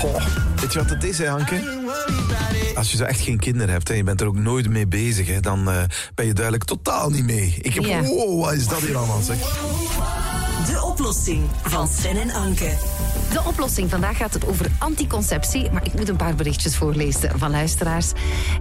Goh, 0.00 0.26
weet 0.60 0.72
je 0.72 0.78
wat 0.78 0.90
het 0.90 1.04
is, 1.04 1.18
hè, 1.18 1.26
Hanke? 1.28 1.78
Als 2.74 2.90
je 2.90 2.96
zo 2.96 3.04
echt 3.04 3.20
geen 3.20 3.38
kinderen 3.38 3.72
hebt 3.72 3.90
en 3.90 3.96
je 3.96 4.04
bent 4.04 4.20
er 4.20 4.26
ook 4.26 4.36
nooit 4.38 4.68
mee 4.68 4.86
bezig, 4.86 5.26
hè, 5.26 5.40
dan 5.40 5.68
uh, 5.68 5.82
ben 6.14 6.26
je 6.26 6.32
duidelijk 6.32 6.64
totaal 6.64 7.10
niet 7.10 7.24
mee. 7.24 7.58
Ik 7.62 7.74
heb, 7.74 7.84
Ja. 7.84 8.02
wow, 8.02 8.44
wat 8.44 8.52
is 8.52 8.66
dat 8.68 8.80
hier 8.80 8.96
allemaal, 8.96 9.20
zeg? 9.22 9.36
De 10.66 10.82
oplossing 10.84 11.42
van 11.62 11.88
Sven 11.88 12.16
en 12.16 12.30
Anke. 12.30 12.76
De 13.32 13.42
oplossing 13.46 13.90
vandaag 13.90 14.16
gaat 14.16 14.34
het 14.34 14.46
over 14.46 14.66
anticonceptie, 14.78 15.70
maar 15.70 15.84
ik 15.84 15.94
moet 15.94 16.08
een 16.08 16.16
paar 16.16 16.34
berichtjes 16.34 16.76
voorlezen 16.76 17.38
van 17.38 17.50
luisteraars. 17.50 18.12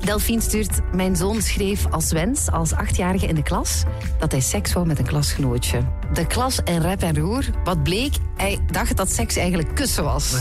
Delphine 0.03 0.41
stuurt: 0.41 0.79
Mijn 0.93 1.15
zoon 1.15 1.41
schreef 1.41 1.85
als 1.91 2.11
wens, 2.11 2.51
als 2.51 2.73
achtjarige 2.73 3.27
in 3.27 3.35
de 3.35 3.43
klas, 3.43 3.83
dat 4.19 4.31
hij 4.31 4.41
seks 4.41 4.73
wou 4.73 4.85
met 4.85 4.99
een 4.99 5.05
klasgenootje. 5.05 5.81
De 6.13 6.27
klas 6.27 6.63
en 6.63 6.81
rep 6.81 7.01
en 7.01 7.19
roer. 7.19 7.45
Wat 7.63 7.83
bleek? 7.83 8.13
Hij 8.35 8.59
dacht 8.71 8.97
dat 8.97 9.11
seks 9.11 9.35
eigenlijk 9.35 9.75
kussen 9.75 10.03
was. 10.03 10.33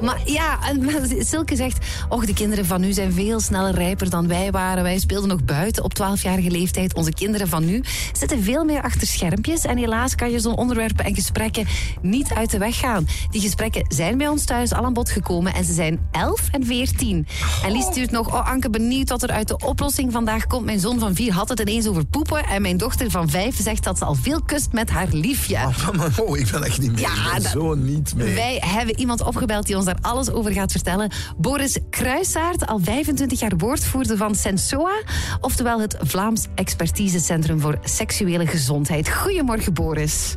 maar 0.00 0.20
ja, 0.24 0.58
en 0.68 0.82
maar 0.84 1.00
Silke 1.18 1.56
zegt: 1.56 1.86
Och, 2.08 2.26
de 2.26 2.34
kinderen 2.34 2.66
van 2.66 2.80
nu 2.80 2.92
zijn 2.92 3.12
veel 3.12 3.40
sneller 3.40 3.74
rijper 3.74 4.10
dan 4.10 4.28
wij 4.28 4.50
waren. 4.50 4.82
Wij 4.82 4.98
speelden 4.98 5.28
nog 5.28 5.44
buiten 5.44 5.84
op 5.84 5.92
12-jarige 6.02 6.50
leeftijd. 6.50 6.94
Onze 6.94 7.12
kinderen 7.12 7.48
van 7.48 7.64
nu 7.64 7.82
zitten 8.12 8.42
veel 8.42 8.64
meer 8.64 8.82
achter 8.82 9.06
schermpjes. 9.06 9.64
En 9.64 9.76
helaas 9.76 10.14
kan 10.14 10.30
je 10.30 10.40
zo'n 10.40 10.56
onderwerpen 10.84 11.04
en 11.04 11.14
gesprekken 11.14 11.66
niet 12.02 12.32
uit 12.34 12.50
de 12.50 12.58
weg 12.58 12.78
gaan. 12.78 13.06
Die 13.30 13.40
gesprekken 13.40 13.84
zijn 13.88 14.18
bij 14.18 14.28
ons 14.28 14.44
thuis 14.44 14.72
al 14.72 14.84
aan 14.84 14.92
bod 14.92 15.10
gekomen 15.10 15.54
en 15.54 15.64
ze 15.64 15.72
zijn 15.72 16.08
11 16.10 16.48
en 16.50 16.64
14. 16.66 17.26
En 17.64 17.72
Lies 17.72 17.84
stuurt 17.84 18.10
nog, 18.10 18.26
oh 18.34 18.50
Anke, 18.50 18.70
benieuwd 18.70 19.08
wat 19.08 19.22
er 19.22 19.30
uit 19.30 19.48
de 19.48 19.56
oplossing 19.58 20.12
vandaag 20.12 20.46
komt. 20.46 20.64
Mijn 20.64 20.80
zoon 20.80 20.98
van 20.98 21.14
4 21.14 21.32
had 21.32 21.48
het 21.48 21.60
ineens 21.60 21.86
over 21.86 22.06
poepen 22.06 22.44
en 22.44 22.62
mijn 22.62 22.76
dochter 22.76 23.10
van 23.10 23.28
5 23.28 23.62
zegt 23.62 23.84
dat 23.84 23.98
ze 23.98 24.04
al 24.04 24.14
veel 24.14 24.42
kust 24.42 24.72
met 24.72 24.90
haar 24.90 25.08
liefje. 25.10 25.58
Maar, 25.96 26.08
oh, 26.22 26.38
ik 26.38 26.50
ben 26.50 26.62
echt 26.62 26.80
niet 26.80 26.92
mee. 26.92 27.00
Ja, 27.00 27.34
dat- 27.38 27.50
zo 27.50 27.74
niet 27.74 28.14
mee. 28.16 28.34
Wij 28.34 28.62
hebben 28.66 28.98
iemand 28.98 29.20
opgebeld 29.22 29.66
die 29.66 29.76
ons 29.76 29.84
daar 29.84 29.98
alles 30.00 30.30
over 30.30 30.52
gaat 30.52 30.72
vertellen. 30.72 31.10
Boris 31.36 31.78
Kruisaert, 31.90 32.66
al 32.66 32.78
25 32.82 33.40
jaar 33.40 33.52
woordvoerder 33.56 34.16
van 34.16 34.34
Sensoa, 34.34 35.02
oftewel 35.40 35.80
het 35.80 35.96
Vlaams 36.00 36.46
Expertisecentrum 36.54 37.60
voor 37.60 37.78
Seksuele 37.84 38.46
Gezondheid. 38.46 39.08
Goedemorgen, 39.10 39.72
Boris. 39.72 40.36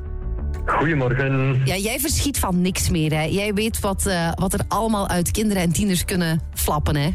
Goedemorgen. 0.68 1.62
Ja, 1.64 1.76
jij 1.76 2.00
verschiet 2.00 2.40
van 2.40 2.62
niks 2.62 2.90
meer. 2.90 3.14
Hè. 3.14 3.24
Jij 3.24 3.54
weet 3.54 3.80
wat, 3.80 4.06
eh, 4.06 4.32
wat 4.36 4.54
er 4.54 4.62
allemaal 4.68 5.10
uit 5.10 5.32
kinderen 5.32 5.64
en 5.64 5.72
tieners 5.72 6.06
kunnen 6.06 6.40
flappen. 6.54 6.96
Hè. 6.96 7.10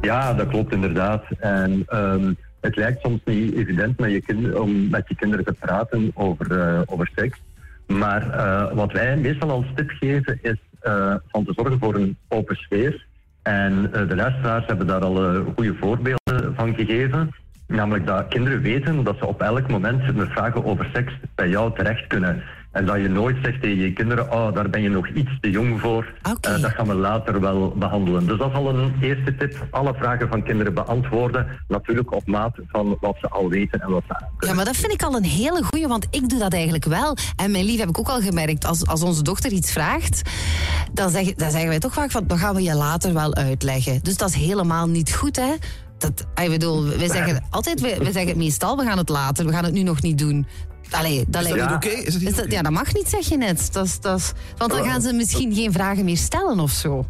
Ja, 0.00 0.34
dat 0.34 0.48
klopt 0.48 0.72
inderdaad. 0.72 1.24
En 1.38 1.82
ehm, 1.86 2.32
het 2.60 2.76
lijkt 2.76 3.00
soms 3.00 3.20
niet 3.24 3.54
evident 3.54 3.98
met 3.98 4.10
je 4.10 4.60
om 4.60 4.88
met 4.88 5.08
je 5.08 5.14
kinderen 5.14 5.44
te 5.44 5.52
praten 5.52 6.10
over, 6.14 6.60
eh, 6.60 6.80
over 6.86 7.10
seks. 7.14 7.38
Maar 7.86 8.30
eh, 8.30 8.74
wat 8.74 8.92
wij 8.92 9.16
meestal 9.16 9.50
als 9.50 9.66
tip 9.74 9.90
geven 9.90 10.38
is 10.42 10.56
van 11.28 11.44
te 11.44 11.52
zorgen 11.52 11.78
voor 11.78 11.94
een 11.94 12.16
open 12.28 12.56
sfeer. 12.56 13.06
En 13.42 13.90
de 13.90 14.16
luisteraars 14.16 14.66
hebben 14.66 14.86
daar 14.86 15.04
al 15.04 15.44
goede 15.54 15.74
voorbeelden 15.80 16.54
van 16.54 16.74
gegeven. 16.74 17.34
Namelijk 17.68 18.06
dat 18.06 18.28
kinderen 18.28 18.60
weten 18.60 19.04
dat 19.04 19.16
ze 19.18 19.26
op 19.26 19.42
elk 19.42 19.68
moment 19.68 20.16
met 20.16 20.28
vragen 20.28 20.64
over 20.64 20.90
seks 20.92 21.12
bij 21.34 21.48
jou 21.48 21.74
terecht 21.74 22.06
kunnen. 22.06 22.42
En 22.72 22.86
dat 22.86 22.96
je 22.96 23.08
nooit 23.08 23.36
zegt 23.42 23.60
tegen 23.60 23.78
je 23.78 23.92
kinderen, 23.92 24.32
oh, 24.32 24.54
daar 24.54 24.70
ben 24.70 24.82
je 24.82 24.88
nog 24.88 25.08
iets 25.08 25.30
te 25.40 25.50
jong 25.50 25.80
voor. 25.80 26.12
Oké. 26.30 26.48
Eh, 26.48 26.62
dat 26.62 26.70
gaan 26.70 26.86
we 26.86 26.94
later 26.94 27.40
wel 27.40 27.74
behandelen. 27.76 28.26
Dus 28.26 28.38
dat 28.38 28.50
is 28.50 28.54
al 28.54 28.68
een 28.68 28.94
eerste 29.00 29.36
tip. 29.36 29.66
Alle 29.70 29.94
vragen 29.94 30.28
van 30.28 30.42
kinderen 30.42 30.74
beantwoorden. 30.74 31.46
Natuurlijk 31.68 32.12
op 32.12 32.26
maat 32.26 32.56
van 32.68 32.96
wat 33.00 33.16
ze 33.20 33.28
al 33.28 33.48
weten 33.48 33.80
en 33.80 33.90
wat 33.90 34.02
ze 34.06 34.16
aan 34.16 34.28
Ja, 34.38 34.54
maar 34.54 34.64
dat 34.64 34.76
vind 34.76 34.92
ik 34.92 35.02
al 35.02 35.16
een 35.16 35.24
hele 35.24 35.62
goeie, 35.62 35.88
want 35.88 36.06
ik 36.10 36.28
doe 36.28 36.38
dat 36.38 36.52
eigenlijk 36.52 36.84
wel. 36.84 37.16
En 37.36 37.50
mijn 37.50 37.64
lief 37.64 37.78
heb 37.78 37.88
ik 37.88 37.98
ook 37.98 38.08
al 38.08 38.20
gemerkt, 38.20 38.64
als, 38.66 38.86
als 38.86 39.02
onze 39.02 39.22
dochter 39.22 39.52
iets 39.52 39.72
vraagt, 39.72 40.30
dan, 40.92 41.10
zeg, 41.10 41.34
dan 41.34 41.50
zeggen 41.50 41.68
wij 41.68 41.78
toch 41.78 41.94
vaak 41.94 42.10
van, 42.10 42.26
dan 42.26 42.38
gaan 42.38 42.54
we 42.54 42.62
je 42.62 42.74
later 42.74 43.14
wel 43.14 43.34
uitleggen. 43.34 44.02
Dus 44.02 44.16
dat 44.16 44.28
is 44.28 44.34
helemaal 44.34 44.88
niet 44.88 45.14
goed, 45.14 45.36
hè. 45.36 45.54
Dat, 45.98 46.24
ik 46.42 46.50
bedoel, 46.50 46.84
wij 46.84 47.08
zeggen 47.08 47.44
altijd, 47.50 47.80
wij 47.80 48.12
zeggen 48.12 48.36
meestal, 48.36 48.76
we 48.76 48.84
gaan 48.84 48.98
het 48.98 49.08
later, 49.08 49.46
we 49.46 49.52
gaan 49.52 49.64
het 49.64 49.72
nu 49.72 49.82
nog 49.82 50.02
niet 50.02 50.18
doen. 50.18 50.46
Allee, 50.90 51.24
dat 51.28 51.42
Is 51.42 51.48
dat 51.48 51.58
niet 51.58 51.70
oké? 51.74 51.88
Is 51.88 52.14
het 52.14 52.22
niet 52.22 52.30
Is 52.30 52.36
dat- 52.36 52.44
oké? 52.44 52.54
ja, 52.54 52.62
dat 52.62 52.72
mag 52.72 52.94
niet, 52.94 53.08
zeg 53.08 53.28
je 53.28 53.36
net. 53.36 53.68
Dat 53.72 53.86
is, 53.86 54.00
dat 54.00 54.32
want 54.56 54.70
dan 54.70 54.84
gaan 54.84 55.00
ze 55.02 55.12
misschien 55.12 55.54
geen 55.54 55.72
vragen 55.72 56.04
meer 56.04 56.16
stellen 56.16 56.60
of 56.60 56.70
zo. 56.70 57.06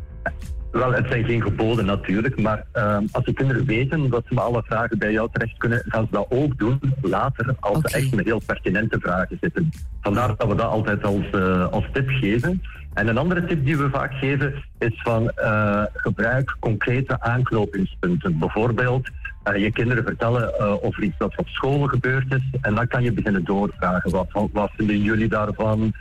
Wel, 0.71 0.93
het 0.93 1.07
zijn 1.09 1.25
geen 1.25 1.43
geboden 1.43 1.85
natuurlijk, 1.85 2.41
maar 2.41 2.67
ehm, 2.73 3.07
als 3.13 3.25
de 3.25 3.33
kinderen 3.33 3.65
weten 3.65 4.11
dat 4.11 4.25
ze 4.29 4.35
met 4.35 4.45
alle 4.45 4.63
vragen 4.67 4.99
bij 4.99 5.13
jou 5.13 5.29
terecht 5.33 5.57
kunnen, 5.57 5.83
gaan 5.87 6.05
ze 6.05 6.11
dat 6.11 6.27
ook 6.29 6.59
doen 6.59 6.81
later 7.01 7.55
als 7.61 7.77
Oké. 7.79 7.89
ze 7.89 7.97
echt 7.97 8.15
met 8.15 8.25
heel 8.25 8.43
pertinente 8.47 9.01
vragen 9.01 9.39
zitten. 9.41 9.71
Vandaar 10.01 10.37
dat 10.37 10.49
we 10.49 10.55
dat 10.55 10.67
altijd 10.67 11.05
als, 11.05 11.31
eh, 11.31 11.69
als 11.69 11.85
tip 11.93 12.09
geven. 12.09 12.63
En 12.95 13.09
een 13.09 13.19
andere 13.19 13.45
tip 13.45 13.65
die 13.65 13.77
we 13.77 13.91
vaak 13.91 14.13
geven 14.15 14.55
is 14.79 15.01
van 15.03 15.31
eh, 15.31 15.83
gebruik 15.93 16.57
concrete 16.61 17.21
aanknopingspunten. 17.21 18.39
Bijvoorbeeld 18.39 19.09
eh, 19.43 19.63
je 19.63 19.73
kinderen 19.73 20.05
vertellen 20.05 20.61
over 20.83 21.03
iets 21.03 21.19
dat 21.19 21.37
op 21.37 21.49
school 21.49 21.87
gebeurd 21.87 22.35
is 22.35 22.61
en 22.61 22.75
dan 22.75 22.87
kan 22.89 23.03
je 23.03 23.13
beginnen 23.13 23.45
doorvragen. 23.45 24.11
Wat, 24.11 24.49
wat 24.53 24.71
vinden 24.77 25.03
jullie 25.03 25.29
daarvan? 25.29 25.93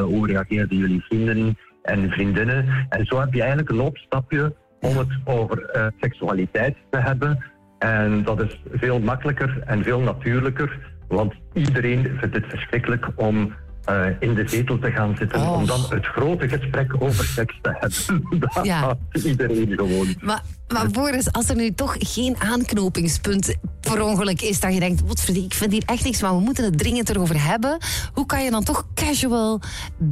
Hoe 0.00 0.26
reageerden 0.26 0.78
jullie 0.78 1.02
vrienden 1.02 1.56
en 1.86 2.10
vriendinnen? 2.10 2.86
En 2.88 3.06
zo 3.06 3.20
heb 3.20 3.32
je 3.32 3.40
eigenlijk 3.40 3.70
een 3.70 3.80
opstapje 3.80 4.54
om 4.80 4.96
het 4.96 5.08
over 5.24 5.64
eh, 5.64 5.86
seksualiteit 6.00 6.76
te 6.90 6.98
hebben. 6.98 7.44
En 7.78 8.22
dat 8.24 8.42
is 8.42 8.60
veel 8.72 9.00
makkelijker 9.00 9.62
en 9.66 9.82
veel 9.82 10.00
natuurlijker, 10.00 10.78
want 11.08 11.34
iedereen 11.52 12.02
vindt 12.20 12.34
het 12.34 12.46
verschrikkelijk 12.46 13.06
om 13.16 13.54
eh, 13.86 14.06
in 14.20 14.34
de 14.34 14.48
zetel 14.48 14.78
te 14.78 14.90
gaan 14.90 15.16
zitten, 15.18 15.40
Oh. 15.40 15.52
om 15.52 15.66
dan 15.66 15.80
het 15.88 16.06
grote 16.06 16.48
gesprek 16.48 16.94
over 16.98 17.24
seks 17.24 17.58
te 17.62 17.76
hebben. 17.78 18.24
Dat 18.40 18.64
Ja. 18.66 18.96
iedereen 19.24 19.72
gewoon. 19.76 20.14
Maar, 20.20 20.42
maar 20.68 20.90
Boris, 20.90 21.32
als 21.32 21.48
er 21.48 21.56
nu 21.56 21.72
toch 21.72 21.96
geen 21.98 22.36
aanknopingspunt 22.38 23.56
per 23.80 24.02
ongeluk 24.02 24.40
is, 24.42 24.60
dat 24.60 24.74
je 24.74 24.80
denkt, 24.80 25.02
wat 25.06 25.28
ik 25.32 25.54
vind 25.54 25.72
hier 25.72 25.82
echt 25.86 26.04
niks, 26.04 26.20
maar 26.20 26.34
we 26.34 26.40
moeten 26.40 26.64
het 26.64 26.78
dringend 26.78 27.08
erover 27.10 27.42
hebben. 27.44 27.78
Hoe 28.12 28.26
kan 28.26 28.44
je 28.44 28.50
dan 28.50 28.64
toch 28.64 28.86
casual 28.94 29.60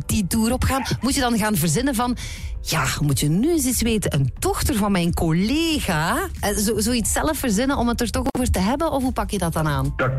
die 0.06 0.26
tour 0.26 0.52
opgaan? 0.52 0.82
Moet 1.00 1.14
je 1.14 1.20
dan 1.20 1.38
gaan 1.38 1.56
verzinnen 1.56 1.94
van, 1.94 2.16
ja, 2.60 2.84
moet 3.02 3.20
je 3.20 3.28
nu 3.28 3.50
eens 3.50 3.64
iets 3.66 3.82
weten, 3.82 4.14
een 4.14 4.32
dochter 4.38 4.74
van 4.74 4.92
mijn 4.92 5.14
collega, 5.14 6.16
eh, 6.40 6.56
zo, 6.56 6.78
zoiets 6.80 7.12
zelf 7.12 7.38
verzinnen 7.38 7.76
om 7.76 7.88
het 7.88 8.00
er 8.00 8.10
toch 8.10 8.24
over 8.30 8.50
te 8.50 8.58
hebben? 8.60 8.90
Of 8.90 9.02
hoe 9.02 9.12
pak 9.12 9.30
je 9.30 9.38
dat 9.38 9.52
dan 9.52 9.68
aan? 9.68 9.92
Dat, 9.96 10.10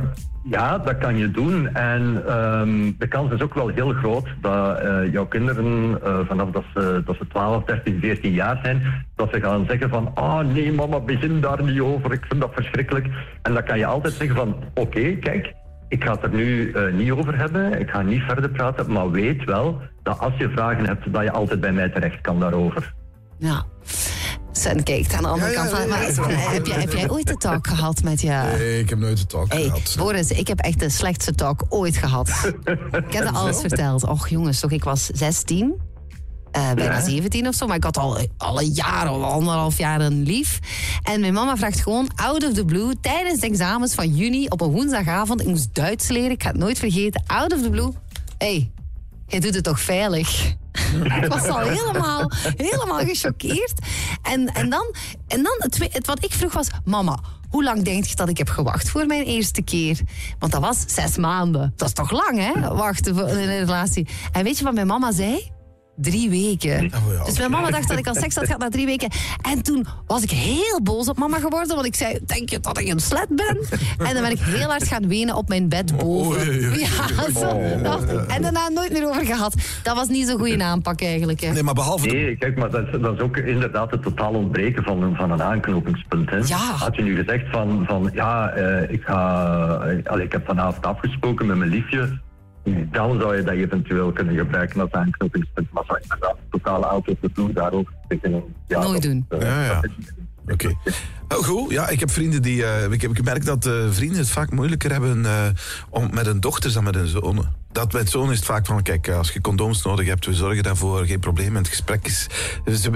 ja, 0.43 0.77
dat 0.77 0.97
kan 0.97 1.17
je 1.17 1.31
doen. 1.31 1.67
En 1.75 2.23
ehm, 2.27 2.91
de 2.97 3.07
kans 3.07 3.31
is 3.31 3.41
ook 3.41 3.44
wel 3.53 3.67
heel 3.67 3.93
groot 3.93 4.27
dat 4.41 4.79
eh, 4.79 5.11
jouw 5.11 5.25
kinderen, 5.25 5.99
eh, 6.03 6.19
vanaf 6.27 6.49
dat 6.49 6.63
ze, 6.73 7.01
dat 7.05 7.15
ze 7.15 7.27
12, 7.27 7.63
13, 7.63 7.99
14 7.99 8.31
jaar 8.31 8.59
zijn, 8.63 9.05
dat 9.15 9.29
ze 9.33 9.41
gaan 9.41 9.65
zeggen 9.67 9.89
van, 9.89 10.11
ah 10.13 10.39
nee 10.39 10.71
mama, 10.71 10.99
begin 10.99 11.41
daar 11.41 11.63
niet 11.63 11.79
over, 11.79 12.11
ik 12.11 12.25
vind 12.27 12.41
dat 12.41 12.53
verschrikkelijk. 12.53 13.07
En 13.41 13.53
dan 13.53 13.63
kan 13.63 13.77
je 13.77 13.85
altijd 13.85 14.13
zeggen 14.13 14.35
van, 14.35 14.55
oké, 14.73 15.15
kijk, 15.15 15.53
ik 15.87 16.03
ga 16.03 16.11
het 16.11 16.23
er 16.23 16.33
nu 16.33 16.71
eh, 16.71 16.93
niet 16.93 17.11
over 17.11 17.37
hebben, 17.37 17.79
ik 17.79 17.89
ga 17.89 18.01
niet 18.01 18.21
verder 18.21 18.49
praten, 18.49 18.91
maar 18.91 19.11
weet 19.11 19.43
wel 19.43 19.81
dat 20.03 20.19
als 20.19 20.37
je 20.37 20.49
vragen 20.49 20.85
hebt, 20.85 21.13
dat 21.13 21.23
je 21.23 21.31
altijd 21.31 21.61
bij 21.61 21.71
mij 21.71 21.89
terecht 21.89 22.21
kan 22.21 22.39
daarover. 22.39 22.93
Ja. 23.37 23.63
Sven 24.65 24.83
kijkt 24.83 25.13
aan 25.13 25.21
de 25.23 25.27
andere 25.27 25.51
Ja, 25.51 25.55
kant 25.65 25.69
van, 25.77 25.87
maar. 25.89 26.11
Sven, 26.11 26.37
heb, 26.37 26.65
jij, 26.65 26.79
heb 26.79 26.93
jij 26.93 27.09
ooit 27.09 27.27
de 27.27 27.35
talk 27.37 27.67
gehad 27.67 28.03
met 28.03 28.21
je... 28.21 28.55
Nee, 28.57 28.79
ik 28.79 28.89
heb 28.89 28.99
nooit 28.99 29.17
de 29.17 29.25
talk 29.25 29.51
Hey, 29.51 29.63
gehad. 29.63 29.95
Boris, 29.97 30.31
ik 30.31 30.47
heb 30.47 30.59
echt 30.59 30.79
de 30.79 30.89
slechtste 30.89 31.35
talk 31.35 31.63
ooit 31.69 31.97
gehad. 31.97 32.29
ik 32.91 33.13
heb 33.13 33.23
er 33.23 33.29
alles 33.41 33.59
verteld. 33.59 34.03
Och 34.07 34.27
jongens, 34.27 34.59
toch, 34.59 34.71
ik 34.71 34.83
was 34.83 35.05
16. 35.05 35.73
eh, 36.51 36.71
bijna 36.73 36.97
Ja. 36.97 37.01
17 37.03 37.47
of 37.47 37.55
zo, 37.55 37.67
maar 37.67 37.75
ik 37.75 37.83
had 37.83 37.97
al, 37.97 38.17
al 38.37 38.61
een 38.61 38.71
jaar 38.71 39.11
of 39.11 39.23
anderhalf 39.23 39.77
jaar 39.77 40.01
een 40.01 40.23
lief. 40.23 40.59
En 41.03 41.19
mijn 41.19 41.33
mama 41.33 41.57
vraagt 41.57 41.79
gewoon 41.79 42.09
out 42.15 42.43
of 42.45 42.53
the 42.53 42.65
blue 42.65 42.93
tijdens 43.01 43.39
de 43.39 43.47
examens 43.47 43.93
van 43.93 44.15
juni 44.15 44.47
op 44.47 44.61
een 44.61 44.71
woensdagavond. 44.71 45.41
Ik 45.41 45.47
moest 45.47 45.69
Duits 45.75 46.07
leren, 46.07 46.31
ik 46.31 46.43
ga 46.43 46.49
het 46.49 46.57
nooit 46.57 46.79
vergeten. 46.79 47.23
Out 47.27 47.53
of 47.53 47.61
the 47.61 47.69
blue. 47.69 47.91
hey, 48.37 48.71
jij 49.27 49.39
doet 49.39 49.55
het 49.55 49.63
toch 49.63 49.79
veilig? 49.79 50.55
ik 51.21 51.25
was 51.25 51.47
al 51.47 51.59
helemaal, 51.59 52.31
helemaal 52.57 52.99
gechoqueerd. 52.99 53.79
En, 54.21 54.47
en 54.53 54.69
dan, 54.69 54.95
en 55.27 55.43
dan 55.43 55.55
het, 55.57 55.77
het 55.91 56.07
wat 56.07 56.23
ik 56.23 56.31
vroeg 56.31 56.53
was: 56.53 56.67
Mama, 56.85 57.19
hoe 57.49 57.63
lang 57.63 57.83
denk 57.83 58.05
je 58.05 58.15
dat 58.15 58.29
ik 58.29 58.37
heb 58.37 58.49
gewacht 58.49 58.89
voor 58.89 59.05
mijn 59.05 59.23
eerste 59.23 59.61
keer? 59.61 59.99
Want 60.39 60.51
dat 60.51 60.61
was 60.61 60.83
zes 60.87 61.17
maanden. 61.17 61.73
Dat 61.75 61.87
is 61.87 61.93
toch 61.93 62.11
lang, 62.11 62.39
hè? 62.39 62.75
Wachten 62.75 63.15
voor 63.15 63.27
in 63.27 63.37
een 63.37 63.59
relatie. 63.59 64.07
En 64.31 64.43
weet 64.43 64.57
je 64.57 64.63
wat 64.63 64.73
mijn 64.73 64.87
mama 64.87 65.11
zei? 65.11 65.53
Drie 65.97 66.29
weken. 66.29 66.85
Oh 66.85 67.13
ja. 67.17 67.23
Dus 67.23 67.37
mijn 67.37 67.51
mama 67.51 67.69
dacht 67.71 67.87
dat 67.87 67.97
ik 67.97 68.07
al 68.07 68.15
seks 68.15 68.35
had 68.35 68.45
gehad 68.45 68.59
na 68.59 68.69
drie 68.69 68.85
weken. 68.85 69.09
En 69.51 69.61
toen 69.63 69.85
was 70.07 70.23
ik 70.23 70.29
heel 70.31 70.79
boos 70.83 71.09
op 71.09 71.17
mama 71.17 71.39
geworden. 71.39 71.75
Want 71.75 71.85
ik 71.87 71.95
zei, 71.95 72.19
denk 72.25 72.49
je 72.49 72.59
dat 72.59 72.79
ik 72.79 72.87
een 72.87 72.99
slet 72.99 73.27
ben? 73.29 73.57
En 74.07 74.13
dan 74.13 74.21
ben 74.23 74.31
ik 74.31 74.39
heel 74.39 74.67
hard 74.69 74.87
gaan 74.87 75.07
wenen 75.07 75.35
op 75.35 75.47
mijn 75.49 75.69
bed 75.69 75.97
boven. 75.97 76.61
Ja, 76.79 77.31
zo. 77.39 77.61
Dat- 77.83 78.27
en 78.27 78.41
daarna 78.41 78.69
nooit 78.69 78.91
meer 78.91 79.07
over 79.07 79.25
gehad. 79.25 79.53
Dat 79.83 79.95
was 79.95 80.07
niet 80.07 80.27
zo'n 80.27 80.37
goede 80.39 80.63
aanpak 80.63 81.01
eigenlijk. 81.01 81.41
Hè. 81.41 81.51
Nee, 81.51 81.63
maar 81.63 81.73
behalve 81.73 82.07
Nee, 82.07 82.35
kijk, 82.37 82.57
maar 82.57 82.69
dat 82.69 82.83
is, 82.93 83.01
dat 83.01 83.13
is 83.13 83.19
ook 83.19 83.37
inderdaad 83.37 83.91
het 83.91 84.01
totaal 84.01 84.33
ontbreken 84.33 84.83
van, 84.83 85.03
een- 85.03 85.15
van 85.15 85.31
een 85.31 85.41
aanknopingspunt. 85.43 86.29
Hè. 86.29 86.37
Ja. 86.37 86.57
Had 86.57 86.95
je 86.95 87.01
nu 87.01 87.15
gezegd 87.15 87.45
van, 87.51 87.83
van 87.87 88.09
ja, 88.13 88.49
eh, 88.49 88.91
ik, 88.93 89.03
ga, 89.03 89.21
allee, 90.03 90.25
ik 90.25 90.31
heb 90.31 90.45
vanavond 90.45 90.85
afgesproken 90.85 91.45
met 91.45 91.57
mijn 91.57 91.69
liefje 91.69 92.19
dan 92.91 93.19
zou 93.19 93.35
je 93.35 93.43
dat 93.43 93.53
eventueel 93.53 94.11
kunnen 94.11 94.35
gebruiken 94.37 94.81
als 94.81 94.91
aanknopingspunt. 94.91 95.71
Maar 95.71 95.83
zou 95.87 95.99
inderdaad 96.01 96.35
totale 96.51 96.85
auto-vervoer 96.85 97.53
daar 97.53 97.71
ook 97.71 97.93
beginnen. 98.07 98.43
Ja, 98.67 98.79
Nooit 98.79 98.91
dat- 98.93 99.01
doen. 99.01 99.25
eh, 99.29 99.41
Ja, 99.41 99.63
ja. 99.65 99.81
Oké. 100.47 100.73
Oh, 101.27 101.37
goed, 101.43 101.71
ja, 101.71 101.87
ik 101.89 101.99
heb 101.99 102.11
vrienden 102.11 102.41
die. 102.41 102.65
eh, 102.65 102.91
ik 102.91 103.01
heb 103.01 103.15
gemerkt 103.15 103.45
dat 103.45 103.65
eh, 103.65 103.73
vrienden 103.89 104.17
het 104.17 104.29
vaak 104.29 104.51
moeilijker 104.51 104.91
hebben 104.91 105.25
eh, 105.25 105.45
om, 105.89 106.09
met 106.13 106.25
hun 106.25 106.39
dochters 106.39 106.73
dan 106.73 106.83
met 106.83 106.95
hun 106.95 107.07
zonen. 107.07 107.53
Dat 107.71 107.93
met 107.93 108.09
zonen 108.09 108.31
is 108.31 108.37
het 108.37 108.45
vaak 108.45 108.65
van: 108.65 108.81
kijk, 108.81 109.09
als 109.09 109.31
je 109.31 109.41
condooms 109.41 109.83
nodig 109.83 110.07
hebt, 110.07 110.25
we 110.25 110.33
zorgen 110.33 110.63
daarvoor, 110.63 111.05
geen 111.05 111.19
probleem. 111.19 111.47
En 111.49 111.55
het 111.55 111.67
gesprek 111.67 112.05
is, 112.05 112.27
is 112.65 112.89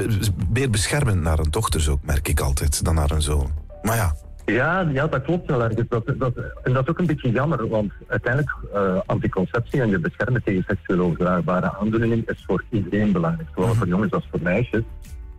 meer 0.54 0.70
beschermend 0.70 1.22
naar 1.22 1.38
hun 1.38 1.50
dochters 1.52 1.88
ook, 1.90 2.00
merk 2.04 2.28
ik 2.28 2.40
altijd, 2.40 2.84
dan 2.86 2.96
naar 2.96 3.10
hun 3.10 3.22
zoon. 3.22 3.52
Maar 3.82 3.96
ja, 3.96 4.16
Ja, 4.52 4.90
ja, 4.92 5.08
dat 5.08 5.22
klopt 5.22 5.50
wel 5.50 5.64
ergens. 5.64 5.88
Dat, 5.90 6.06
en 6.64 6.74
dat 6.74 6.84
is 6.84 6.90
ook 6.90 7.00
een 7.00 7.06
beetje 7.06 7.32
jammer, 7.32 7.68
want 7.68 7.92
uiteindelijk 8.08 8.56
uh, 8.74 9.00
anticonceptie 9.06 9.82
en 9.82 9.90
je 9.90 10.00
beschermen 10.00 10.44
tegen 10.44 10.64
seksueel 10.68 11.00
overdraagbare 11.00 11.78
aandoeningen 11.78 12.24
is 12.26 12.44
voor 12.48 12.64
iedereen 12.70 13.12
belangrijk, 13.12 13.50
zowel 13.56 13.74
voor 13.74 13.88
jongens 13.88 14.12
als 14.12 14.28
voor 14.32 14.42
meisjes. 14.42 14.84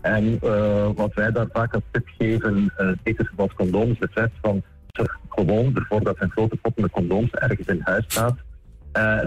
En 0.00 0.38
uh, 0.44 0.86
wat 0.94 1.14
wij 1.14 1.30
daar 1.30 1.46
vaak 1.52 1.74
als 1.74 1.82
tip 1.90 2.08
geven, 2.18 2.72
uh, 2.78 2.88
zeker 3.04 3.32
wat 3.36 3.54
condooms 3.54 3.98
betreft, 3.98 4.32
van 4.42 4.62
zorg 4.88 5.18
gewoon 5.28 5.76
ervoor 5.76 6.04
dat 6.04 6.16
een 6.18 6.30
grote 6.30 6.56
pot 6.56 6.76
met 6.76 6.90
condooms 6.90 7.30
ergens 7.30 7.66
in 7.66 7.80
huis 7.84 8.04
staat. 8.08 8.36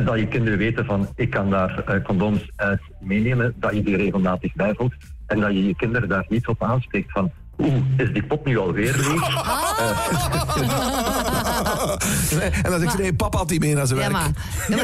Dat 0.06 0.20
je 0.20 0.28
kinderen 0.28 0.58
weten 0.58 0.86
van 0.86 1.08
ik 1.16 1.30
kan 1.30 1.50
daar 1.50 2.02
condooms 2.04 2.52
uit 2.56 2.82
meenemen, 3.00 3.54
dat 3.56 3.74
je 3.74 3.84
die 3.84 3.98
regelmatig 3.98 4.54
bijvoegt 4.54 5.14
en 5.28 5.40
dat 5.40 5.52
je 5.52 5.68
je 5.68 5.76
kinderen 5.76 6.10
daar 6.10 6.26
niet 6.30 6.48
op 6.48 6.64
aanspreekt 6.64 7.12
van 7.12 7.32
Oeh, 7.58 7.82
is 7.98 8.14
die 8.14 8.24
pot 8.24 8.46
nu 8.46 8.58
alweer 8.58 8.96
leeg? 8.96 9.22
en 12.64 12.72
dan 12.72 12.80
zeg 12.80 12.92
je, 12.92 12.98
nee, 12.98 13.14
papa 13.14 13.38
had 13.38 13.48
die 13.50 13.60
mee 13.60 13.76
naar 13.76 13.88
zijn 13.88 14.00
Ja, 14.00 14.10
werk. 14.12 14.22
maar, 14.22 14.32
ja, 14.70 14.76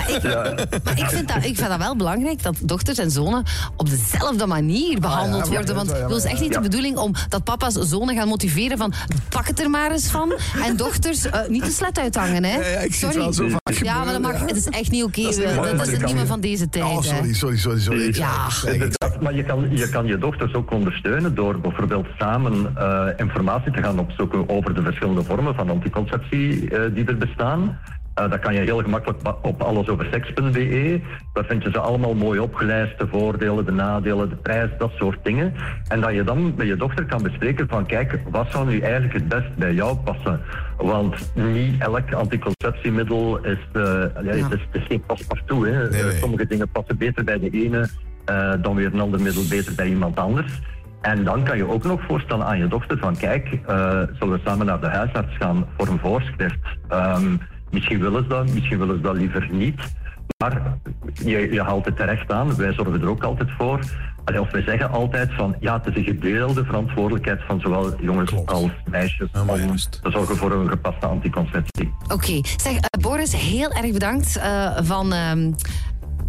maar, 0.41 0.59
ik, 0.59 0.83
maar 0.83 0.97
ik, 0.99 1.05
vind 1.05 1.27
dat, 1.27 1.37
ik 1.37 1.55
vind 1.55 1.67
dat 1.69 1.77
wel 1.77 1.95
belangrijk 1.95 2.43
dat 2.43 2.55
dochters 2.61 2.97
en 2.97 3.11
zonen 3.11 3.43
op 3.75 3.89
dezelfde 3.89 4.45
manier 4.45 4.99
behandeld 4.99 5.43
Ah, 5.43 5.49
ja, 5.51 5.55
worden. 5.55 5.75
Want 5.75 5.91
het 5.91 6.11
is 6.11 6.23
echt 6.23 6.39
niet 6.41 6.49
ja. 6.53 6.55
de 6.55 6.61
bedoeling 6.69 6.97
om 6.97 7.13
dat 7.29 7.43
papa's 7.43 7.73
zonen 7.73 8.15
gaan 8.15 8.27
motiveren 8.27 8.77
van 8.77 8.93
pak 9.29 9.47
het 9.47 9.59
er 9.59 9.69
maar 9.69 9.91
eens 9.91 10.07
van. 10.07 10.33
En 10.63 10.75
dochters 10.77 11.25
eh, 11.29 11.39
niet 11.49 11.65
de 11.65 11.71
slet 11.71 11.99
uithangen. 11.99 12.43
Hè. 12.43 12.55
Ja, 12.59 12.67
ja, 12.67 12.79
ik 12.79 12.93
zie 12.93 13.07
het 13.07 13.15
Sorry. 13.15 13.17
wel 13.17 13.33
zo 13.33 13.47
vaak 13.49 13.83
Ja, 13.83 14.03
maar 14.03 14.13
dat 14.13 14.21
mag, 14.21 14.39
het 14.39 14.55
is 14.55 14.65
echt 14.65 14.91
niet 14.91 15.03
oké. 15.03 15.21
Dat 15.21 15.31
is 15.37 15.37
Dat, 15.55 15.77
dat, 15.77 15.87
het 15.87 16.05
niet 16.05 16.15
meer 16.15 16.25
van 16.27 16.39
deze 16.39 16.69
tijd. 16.69 16.83
Oh, 16.85 17.01
sorry, 17.01 17.33
sorry, 17.33 17.57
sorry. 17.57 17.79
sorry. 17.79 18.01
Ik- 18.01 18.15
Ja. 18.15 18.47
maar 19.21 19.33
je 19.35 19.43
kan, 19.43 19.67
je 19.71 19.89
kan 19.89 20.05
je 20.05 20.17
dochters 20.17 20.53
ook 20.53 20.71
ondersteunen 20.71 21.35
door 21.35 21.59
bijvoorbeeld 21.59 22.05
samen 22.19 22.73
eh, 22.77 23.05
informatie 23.17 23.71
te 23.71 23.81
gaan 23.83 23.99
opzoeken 23.99 24.49
over 24.49 24.73
de 24.73 24.78
verschillende 24.83 25.23
vormen 25.23 25.55
van 25.55 25.69
anticonceptie 25.69 26.69
eh, 26.69 26.81
die 26.93 27.05
er 27.05 27.17
bestaan. 27.17 27.79
Eh, 28.13 28.29
dat 28.29 28.39
kan 28.39 28.53
je 28.53 28.59
heel 28.59 28.81
gemakkelijk 28.81 29.19
op 29.41 29.61
allesoverseks.be. 29.61 31.01
Daar 31.33 31.45
vind 31.45 31.63
je 31.63 31.69
ze 31.71 31.79
allemaal 31.79 32.13
mooi 32.13 32.39
opgelijst, 32.39 32.99
de 32.99 33.07
voordelen, 33.07 33.65
de 33.65 33.71
nadelen, 33.71 34.29
de 34.29 34.35
prijs, 34.35 34.69
dat 34.77 34.91
soort 34.97 35.19
dingen. 35.23 35.53
En 35.87 36.01
dat 36.01 36.13
je 36.13 36.23
dan 36.23 36.53
met 36.55 36.67
je 36.67 36.75
dochter 36.75 37.05
kan 37.05 37.23
bespreken 37.23 37.67
van 37.67 37.85
kijk, 37.85 38.19
wat 38.29 38.51
zou 38.51 38.69
nu 38.69 38.79
eigenlijk 38.79 39.13
het 39.13 39.27
best 39.27 39.55
bij 39.55 39.73
jou 39.73 39.97
passen? 39.97 40.41
Want 40.77 41.31
niet 41.35 41.81
elk 41.81 42.13
anticonceptiemiddel 42.13 43.37
is, 43.37 43.59
eh, 43.73 43.83
ja, 44.23 44.31
het 44.31 44.53
is, 44.53 44.67
het 44.71 44.81
is 44.81 44.85
geen 44.87 45.03
paspartout. 45.05 45.65
Hè. 45.65 45.89
Nee, 45.89 46.03
nee. 46.03 46.11
Sommige 46.11 46.47
dingen 46.47 46.69
passen 46.69 46.97
beter 46.97 47.23
bij 47.23 47.39
de 47.39 47.49
ene 47.49 47.89
dan 48.61 48.75
weer 48.75 48.93
een 48.93 48.99
ander 48.99 49.21
middel 49.21 49.43
beter 49.49 49.75
bij 49.75 49.87
iemand 49.87 50.17
anders. 50.17 50.61
En 51.01 51.23
dan 51.23 51.43
kan 51.43 51.57
je 51.57 51.67
ook 51.67 51.83
nog 51.83 52.01
voorstellen 52.07 52.45
aan 52.45 52.57
je 52.57 52.67
dochter 52.67 52.97
van 52.97 53.17
kijk, 53.17 53.45
eh, 53.67 53.77
zullen 54.19 54.33
we 54.35 54.39
samen 54.45 54.65
naar 54.65 54.81
de 54.81 54.87
huisarts 54.87 55.37
gaan 55.37 55.65
voor 55.77 55.87
een 55.87 55.99
voorschrift. 55.99 56.59
Ehm, 56.87 57.35
misschien 57.71 57.99
willen 57.99 58.23
ze 58.23 58.29
dat, 58.29 58.49
misschien 58.53 58.79
willen 58.79 58.95
ze 58.95 59.01
dat 59.01 59.15
liever 59.15 59.47
niet. 59.51 59.81
Maar 60.37 60.61
je, 61.13 61.51
je 61.53 61.61
haalt 61.61 61.85
het 61.85 61.95
terecht 61.95 62.31
aan, 62.31 62.55
wij 62.55 62.73
zorgen 62.73 63.01
er 63.01 63.09
ook 63.09 63.23
altijd 63.23 63.49
voor. 63.57 63.79
Allee, 64.25 64.41
Of 64.41 64.51
wij 64.51 64.61
zeggen 64.61 64.89
altijd 64.91 65.33
van 65.33 65.55
ja, 65.59 65.81
het 65.83 65.87
is 65.87 65.95
een 65.95 66.03
gedeelde 66.15 66.65
verantwoordelijkheid 66.65 67.41
van 67.47 67.59
zowel 67.59 68.01
jongens 68.01 68.29
Klopt. 68.31 68.51
als 68.51 68.71
meisjes 68.89 69.27
om 69.49 69.55
juist. 69.57 69.99
te 70.03 70.11
zorgen 70.11 70.35
voor 70.35 70.51
een 70.51 70.69
gepaste 70.69 71.05
anticonceptie. 71.05 71.93
Oké, 72.13 72.39
zeg 72.57 72.73
eh, 72.73 73.01
Boris, 73.01 73.35
heel 73.35 73.71
erg 73.71 73.91
bedankt 73.91 74.37
eh, 74.37 74.77
van 74.81 75.13
ehm 75.13 75.51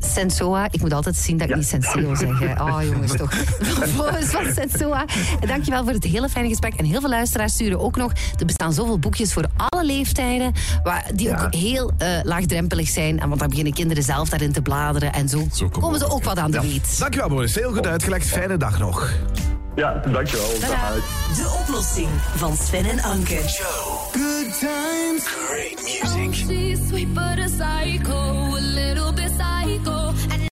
Sensoa. 0.01 0.69
Ik 0.71 0.81
moet 0.81 0.93
altijd 0.93 1.17
zien 1.17 1.37
dat 1.37 1.47
ik 1.49 1.53
Ja. 1.53 1.59
niet 1.59 1.69
Senseo 1.69 2.15
zeg. 2.15 2.61
Oh 2.61 2.79
jongens, 2.93 3.13
toch. 3.17 3.31
Boris 3.97 4.25
van 4.27 4.45
Sensoa. 4.55 5.05
Dankjewel 5.47 5.83
voor 5.85 5.93
het 5.93 6.05
hele 6.05 6.29
fijne 6.29 6.49
gesprek. 6.49 6.75
En 6.75 6.85
heel 6.85 7.01
veel 7.01 7.09
luisteraars 7.09 7.53
sturen 7.53 7.81
ook 7.81 7.97
nog. 7.97 8.13
Er 8.39 8.47
bestaan 8.47 8.73
zoveel 8.73 8.99
boekjes 8.99 9.33
voor 9.33 9.45
alle 9.57 9.85
leeftijden, 9.85 10.53
waar, 10.83 11.07
die 11.15 11.29
Ja. 11.29 11.43
ook 11.45 11.55
heel 11.55 11.93
eh, 11.99 12.09
laagdrempelig 12.23 12.89
zijn. 12.89 13.21
En 13.21 13.29
want 13.29 13.41
dan 13.41 13.49
beginnen 13.49 13.73
kinderen 13.75 14.03
zelf 14.03 14.29
daarin 14.29 14.53
te 14.53 14.63
bladeren. 14.63 15.13
En 15.13 15.29
zo, 15.29 15.49
komen 15.71 15.99
ze 15.99 16.11
ook 16.11 16.25
wat 16.25 16.39
aan 16.39 16.51
de 16.51 16.61
weet. 16.61 16.99
Dankjewel, 16.99 17.29
Boris. 17.29 17.55
Heel 17.55 17.73
goed 17.73 17.87
uitgelegd. 17.87 18.27
Fijne 18.27 18.57
dag 18.57 18.79
nog. 18.79 19.11
Ja, 19.77 20.03
dankjewel. 20.13 20.49
Tada. 20.61 20.93
De 21.37 21.57
oplossing 21.61 22.09
van 22.37 22.57
Sven 22.57 22.85
en 22.85 23.03
Anke. 23.03 23.37
Good 24.13 24.59
times. 24.61 25.29
She's 26.33 26.79
sweet 26.89 27.15
but 27.15 27.39
a 27.39 27.47
psycho, 27.47 28.55
a 28.57 28.61
little. 28.61 29.10